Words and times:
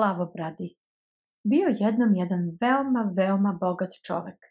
Plavobradi 0.00 0.76
Bio 1.44 1.68
jednom 1.80 2.14
jedan 2.14 2.44
veoma, 2.60 3.12
veoma 3.16 3.58
bogat 3.60 3.90
čovek. 4.06 4.46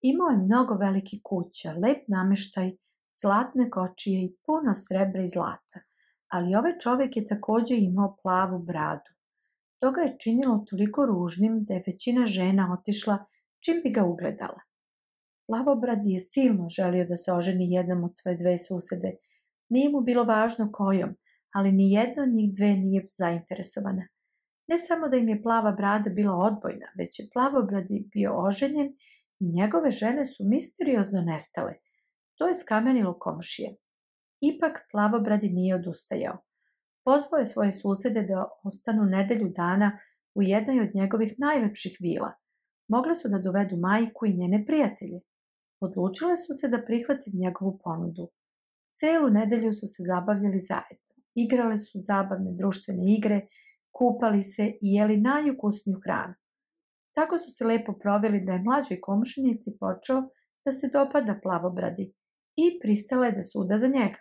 Imao 0.00 0.28
je 0.28 0.38
mnogo 0.38 0.74
veliki 0.74 1.20
kuća, 1.22 1.72
lep 1.72 2.08
nameštaj, 2.08 2.72
zlatne 3.20 3.70
kočije 3.70 4.24
i 4.24 4.34
puno 4.46 4.74
srebra 4.74 5.22
i 5.22 5.28
zlata, 5.28 5.78
ali 6.28 6.54
ovaj 6.54 6.72
čovek 6.82 7.16
je 7.16 7.26
takođe 7.26 7.76
imao 7.78 8.16
plavu 8.22 8.58
bradu. 8.58 9.10
To 9.80 9.92
ga 9.92 10.00
je 10.00 10.16
činilo 10.18 10.64
toliko 10.70 11.06
ružnim 11.06 11.64
da 11.64 11.74
je 11.74 11.84
većina 11.86 12.26
žena 12.26 12.76
otišla 12.78 13.18
čim 13.64 13.80
bi 13.84 13.90
ga 13.90 14.04
ugledala. 14.04 14.60
Plavobrad 15.46 16.06
je 16.06 16.20
silno 16.20 16.68
želio 16.68 17.06
da 17.06 17.16
se 17.16 17.32
oženi 17.32 17.72
jednom 17.72 18.04
od 18.04 18.16
svoje 18.16 18.36
dve 18.36 18.58
susede. 18.58 19.16
Nije 19.68 19.90
mu 19.90 20.00
bilo 20.00 20.24
važno 20.24 20.70
kojom, 20.72 21.16
ali 21.54 21.72
ni 21.72 21.92
jedna 21.92 22.22
od 22.22 22.28
njih 22.28 22.52
dve 22.56 22.76
nije 22.76 23.06
zainteresovana. 23.18 24.08
Ne 24.68 24.78
samo 24.78 25.08
da 25.08 25.16
im 25.16 25.28
je 25.28 25.42
plava 25.42 25.72
brada 25.72 26.10
bila 26.10 26.34
odbojna, 26.34 26.86
već 26.98 27.18
je 27.18 27.28
plavobradi 27.32 28.08
bio 28.12 28.32
oženjen 28.46 28.96
i 29.40 29.52
njegove 29.52 29.90
žene 29.90 30.24
su 30.24 30.44
misteriozno 30.44 31.20
nestale. 31.20 31.74
To 32.38 32.48
je 32.48 32.54
skamenilo 32.54 33.18
komšije. 33.18 33.76
Ipak 34.40 34.78
plavobradi 34.90 35.48
nije 35.48 35.74
odustajao. 35.74 36.38
Pozvao 37.04 37.38
je 37.38 37.46
svoje 37.46 37.72
susede 37.72 38.22
da 38.22 38.48
ostanu 38.64 39.04
nedelju 39.04 39.48
dana 39.56 39.98
u 40.34 40.42
jednoj 40.42 40.80
od 40.80 40.94
njegovih 40.94 41.34
najlepših 41.38 41.96
vila. 42.00 42.32
Mogle 42.88 43.14
su 43.14 43.28
da 43.28 43.38
dovedu 43.38 43.76
majku 43.76 44.26
i 44.26 44.36
njene 44.36 44.64
prijatelje. 44.66 45.20
Odlučile 45.80 46.36
su 46.36 46.54
se 46.60 46.68
da 46.68 46.84
prihvati 46.86 47.30
njegovu 47.34 47.78
ponudu. 47.84 48.28
Celu 48.90 49.30
nedelju 49.30 49.72
su 49.72 49.86
se 49.86 50.02
zabavljali 50.02 50.60
zajedno. 50.60 51.08
Igrale 51.34 51.76
su 51.76 51.98
zabavne 52.00 52.52
društvene 52.52 53.02
igre, 53.16 53.46
kupali 53.92 54.42
se 54.42 54.66
i 54.66 54.94
jeli 54.94 55.20
najukusniju 55.20 56.00
hranu. 56.04 56.34
Tako 57.14 57.38
su 57.38 57.50
se 57.50 57.64
lepo 57.64 57.92
proveli 58.02 58.44
da 58.44 58.52
je 58.52 58.62
mlađoj 58.62 59.00
komšinici 59.00 59.70
počeo 59.80 60.20
da 60.64 60.72
se 60.72 60.90
dopada 60.92 61.40
plavobradi 61.42 62.14
i 62.56 62.78
pristala 62.82 63.26
je 63.26 63.32
da 63.32 63.42
suda 63.42 63.78
za 63.78 63.86
njega. 63.86 64.18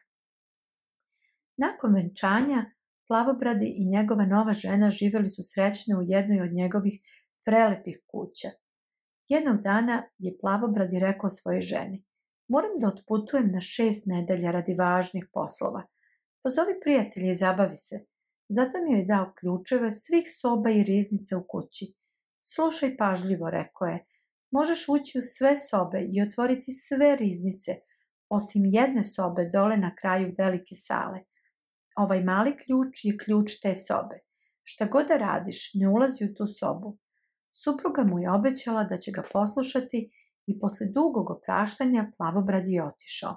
Nakon 1.57 1.93
venčanja, 1.93 2.65
plavobradi 3.07 3.73
i 3.77 3.89
njegova 3.89 4.25
nova 4.25 4.53
žena 4.53 4.89
živeli 4.89 5.29
su 5.29 5.41
srećne 5.43 5.97
u 5.97 6.01
jednoj 6.01 6.41
od 6.41 6.53
njegovih 6.53 7.01
prelepih 7.45 8.01
kuća. 8.07 8.49
Jednog 9.27 9.61
dana 9.61 10.03
je 10.17 10.37
plavobradi 10.41 10.99
rekao 10.99 11.29
svojoj 11.29 11.61
ženi, 11.61 12.05
moram 12.47 12.79
da 12.79 12.87
otputujem 12.87 13.51
na 13.51 13.59
šest 13.59 14.05
nedelja 14.05 14.51
radi 14.51 14.73
važnih 14.79 15.25
poslova. 15.33 15.83
Pozovi 16.43 16.79
prijatelje 16.83 17.31
i 17.31 17.35
zabavi 17.35 17.75
se. 17.75 18.05
Zato 18.49 18.77
mi 18.83 18.93
je 18.93 19.05
dao 19.05 19.33
ključeve 19.39 19.91
svih 19.91 20.25
soba 20.39 20.69
i 20.69 20.83
riznice 20.83 21.35
u 21.35 21.43
kući. 21.47 21.93
Slušaj 22.39 22.97
pažljivo, 22.97 23.49
rekao 23.49 23.85
je. 23.85 24.05
Možeš 24.51 24.89
ući 24.89 25.19
u 25.19 25.21
sve 25.21 25.57
sobe 25.57 25.99
i 26.09 26.21
otvoriti 26.21 26.71
sve 26.71 27.15
riznice, 27.15 27.71
osim 28.29 28.65
jedne 28.65 29.03
sobe 29.03 29.49
dole 29.53 29.77
na 29.77 29.95
kraju 29.95 30.33
velike 30.37 30.75
sale. 30.75 31.19
Ovaj 31.95 32.23
mali 32.23 32.57
ključ 32.57 33.05
je 33.05 33.17
ključ 33.17 33.59
te 33.61 33.75
sobe. 33.75 34.19
Šta 34.63 34.85
god 34.85 35.07
da 35.07 35.17
radiš, 35.17 35.73
ne 35.73 35.89
ulazi 35.89 36.25
u 36.25 36.33
tu 36.35 36.45
sobu. 36.59 36.97
Supruga 37.51 38.03
mu 38.03 38.19
je 38.19 38.31
obećala 38.31 38.83
da 38.83 38.97
će 38.97 39.11
ga 39.11 39.23
poslušati 39.33 40.11
i 40.45 40.59
posle 40.59 40.87
dugog 40.87 41.29
opraštanja 41.29 42.11
plavobrad 42.17 42.67
je 42.67 42.83
otišao. 42.83 43.35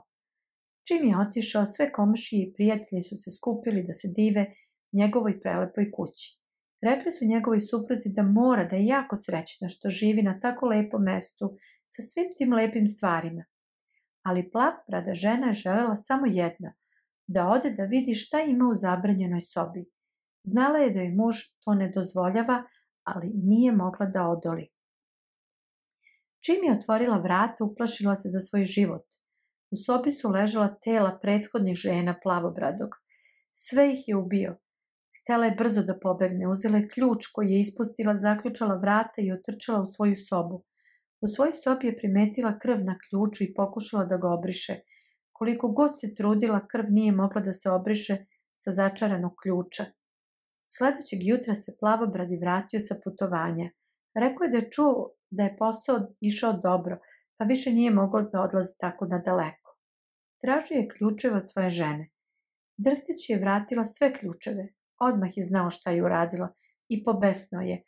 Čim 0.88 1.08
je 1.08 1.18
otišao, 1.18 1.66
sve 1.66 1.92
komšije 1.92 2.42
i 2.42 2.52
prijatelji 2.52 3.02
su 3.02 3.16
se 3.18 3.30
skupili 3.30 3.84
da 3.86 3.92
se 3.92 4.08
dive 4.16 4.54
njegovoj 4.92 5.40
prelepoj 5.40 5.90
kući. 5.92 6.40
Rekli 6.82 7.10
su 7.12 7.24
njegovoj 7.24 7.60
supruzi 7.60 8.12
da 8.16 8.22
mora 8.22 8.64
da 8.64 8.76
je 8.76 8.86
jako 8.86 9.16
srećna 9.16 9.68
što 9.68 9.88
živi 9.88 10.22
na 10.22 10.40
tako 10.40 10.66
lepom 10.66 11.02
mestu 11.02 11.56
sa 11.86 12.02
svim 12.02 12.28
tim 12.36 12.52
lepim 12.52 12.88
stvarima. 12.88 13.44
Ali 14.22 14.50
plavobrada 14.50 15.12
žena 15.14 15.46
je 15.46 15.52
želela 15.52 15.96
samo 15.96 16.26
jedno, 16.26 16.72
da 17.26 17.48
ode 17.48 17.70
da 17.70 17.84
vidi 17.84 18.14
šta 18.14 18.40
ima 18.40 18.68
u 18.68 18.74
zabranjenoj 18.74 19.40
sobi. 19.40 19.84
Znala 20.42 20.78
je 20.78 20.90
da 20.90 21.00
joj 21.00 21.14
muž 21.14 21.36
to 21.64 21.74
ne 21.74 21.92
dozvoljava, 21.94 22.62
ali 23.02 23.30
nije 23.34 23.72
mogla 23.72 24.06
da 24.06 24.28
odoli. 24.28 24.68
Čim 26.44 26.64
je 26.64 26.72
otvorila 26.72 27.18
vrata, 27.18 27.64
uplašila 27.64 28.14
se 28.14 28.28
za 28.28 28.40
svoj 28.40 28.64
život. 28.64 29.02
U 29.70 29.76
sobi 29.76 30.12
su 30.12 30.28
ležala 30.28 30.74
tela 30.84 31.18
prethodnih 31.22 31.76
žena 31.76 32.14
plavobradog. 32.22 32.90
Sve 33.52 33.92
ih 33.92 34.08
je 34.08 34.16
ubio. 34.16 34.56
Htela 35.22 35.44
je 35.46 35.56
brzo 35.58 35.82
da 35.82 35.98
pobegne, 36.02 36.48
uzela 36.48 36.78
je 36.78 36.88
ključ 36.88 37.26
koji 37.34 37.50
je 37.50 37.60
ispustila, 37.60 38.16
zaključala 38.16 38.76
vrata 38.76 39.22
i 39.22 39.32
otrčala 39.32 39.80
u 39.80 39.92
svoju 39.92 40.14
sobu. 40.28 40.64
U 41.20 41.28
svojoj 41.28 41.52
sobi 41.52 41.86
je 41.86 41.96
primetila 41.96 42.58
krv 42.58 42.84
na 42.84 42.98
ključu 42.98 43.44
i 43.44 43.54
pokušala 43.56 44.04
da 44.04 44.16
ga 44.16 44.28
obriše. 44.28 44.74
Koliko 45.32 45.68
god 45.68 46.00
se 46.00 46.14
trudila, 46.14 46.66
krv 46.66 46.84
nije 46.88 47.12
mogla 47.12 47.40
da 47.40 47.52
se 47.52 47.70
obriše 47.70 48.16
sa 48.52 48.70
začaranog 48.70 49.32
ključa. 49.42 49.84
Sledećeg 50.62 51.20
jutra 51.22 51.54
se 51.54 51.76
plavobradi 51.80 52.36
vratio 52.36 52.80
sa 52.80 52.94
putovanja. 53.04 53.70
Rekao 54.14 54.44
je 54.44 54.50
da 54.50 54.56
je 54.56 54.70
čuo 54.70 55.10
da 55.30 55.42
je 55.42 55.56
posao 55.56 55.98
išao 56.20 56.52
dobro, 56.52 56.98
pa 57.36 57.44
više 57.44 57.70
nije 57.70 57.90
mogao 57.90 58.22
da 58.22 58.42
odlazi 58.42 58.74
tako 58.78 59.06
nadaleko. 59.06 59.76
Tražio 60.40 60.74
je 60.74 60.88
ključeve 60.88 61.36
od 61.36 61.50
svoje 61.50 61.68
žene. 61.68 62.10
Drhteći 62.76 63.32
je 63.32 63.38
vratila 63.38 63.84
sve 63.84 64.12
ključeve. 64.14 64.68
Odmah 65.00 65.36
je 65.36 65.42
znao 65.42 65.70
šta 65.70 65.90
je 65.90 66.04
uradila 66.04 66.54
i 66.88 67.04
pobesno 67.04 67.60
je. 67.60 67.82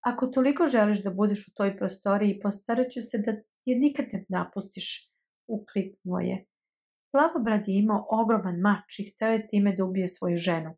Ako 0.00 0.26
toliko 0.26 0.66
želiš 0.66 1.02
da 1.02 1.10
budeš 1.10 1.48
u 1.48 1.50
toj 1.54 1.76
prostoriji, 1.76 2.40
postaraću 2.42 3.00
se 3.00 3.18
da 3.18 3.30
je 3.64 3.78
nikad 3.78 4.06
ne 4.12 4.24
napustiš, 4.28 5.12
uklipnuo 5.48 6.18
je. 6.18 6.46
Plavobrad 7.12 7.68
je 7.68 7.78
imao 7.78 8.06
ogroman 8.10 8.60
mač 8.60 8.98
i 8.98 9.10
hteo 9.10 9.28
je 9.28 9.46
time 9.46 9.76
da 9.76 9.84
ubije 9.84 10.08
svoju 10.08 10.36
ženu 10.36 10.76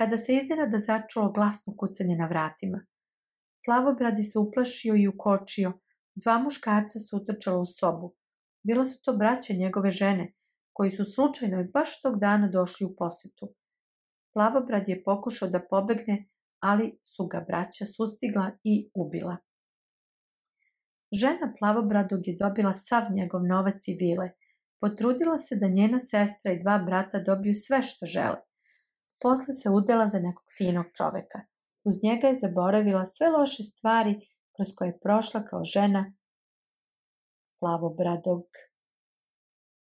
kada 0.00 0.16
se 0.16 0.36
iznenada 0.36 0.78
začuo 0.78 1.32
glasno 1.32 1.74
kucanje 1.76 2.16
na 2.16 2.26
vratima. 2.26 2.78
Plavobradi 3.64 4.22
se 4.22 4.38
uplašio 4.38 4.94
i 4.96 5.08
ukočio, 5.08 5.72
dva 6.14 6.38
muškarca 6.38 6.98
su 6.98 7.16
utrčala 7.16 7.58
u 7.60 7.66
sobu. 7.66 8.14
Bila 8.66 8.84
su 8.84 9.00
to 9.02 9.12
braće 9.12 9.54
njegove 9.54 9.90
žene, 9.90 10.32
koji 10.72 10.90
su 10.90 11.04
slučajno 11.04 11.60
i 11.60 11.68
baš 11.74 12.02
tog 12.02 12.18
dana 12.18 12.48
došli 12.48 12.86
u 12.86 12.94
posetu. 12.96 13.54
Plavobrad 14.32 14.88
je 14.88 15.02
pokušao 15.04 15.48
da 15.48 15.66
pobegne, 15.70 16.28
ali 16.60 16.98
su 17.16 17.26
ga 17.26 17.44
braća 17.48 17.84
sustigla 17.84 18.50
i 18.64 18.90
ubila. 18.94 19.36
Žena 21.12 21.54
Plavobradog 21.58 22.20
je 22.28 22.36
dobila 22.36 22.72
sav 22.72 23.02
njegov 23.12 23.46
novac 23.46 23.88
i 23.88 23.96
vile. 24.00 24.30
Potrudila 24.80 25.38
se 25.38 25.56
da 25.56 25.68
njena 25.68 25.98
sestra 25.98 26.52
i 26.52 26.62
dva 26.62 26.78
brata 26.78 27.18
dobiju 27.18 27.54
sve 27.54 27.82
što 27.82 28.06
žele. 28.06 28.40
Posle 29.22 29.54
se 29.54 29.70
udela 29.70 30.06
za 30.06 30.18
nekog 30.18 30.44
finog 30.58 30.86
čoveka. 30.96 31.40
Uz 31.84 31.94
njega 32.02 32.26
je 32.26 32.34
zaboravila 32.34 33.06
sve 33.06 33.28
loše 33.28 33.62
stvari 33.62 34.14
kroz 34.56 34.68
koje 34.76 34.88
je 34.88 35.00
prošla 35.02 35.44
kao 35.44 35.64
žena 35.64 36.12
plavobradog 37.60 38.44